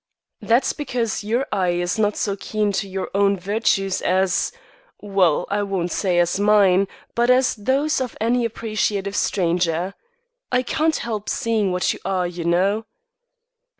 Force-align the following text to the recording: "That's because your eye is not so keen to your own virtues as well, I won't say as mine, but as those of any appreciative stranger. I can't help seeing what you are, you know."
"That's 0.41 0.73
because 0.73 1.23
your 1.23 1.45
eye 1.51 1.73
is 1.77 1.99
not 1.99 2.17
so 2.17 2.35
keen 2.35 2.71
to 2.71 2.89
your 2.89 3.11
own 3.13 3.37
virtues 3.37 4.01
as 4.01 4.51
well, 4.99 5.45
I 5.51 5.61
won't 5.61 5.91
say 5.91 6.17
as 6.17 6.39
mine, 6.39 6.87
but 7.13 7.29
as 7.29 7.53
those 7.55 8.01
of 8.01 8.17
any 8.19 8.43
appreciative 8.43 9.15
stranger. 9.15 9.93
I 10.51 10.63
can't 10.63 10.95
help 10.97 11.29
seeing 11.29 11.71
what 11.71 11.93
you 11.93 11.99
are, 12.03 12.25
you 12.25 12.45
know." 12.45 12.87